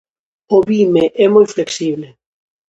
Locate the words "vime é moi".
0.69-1.45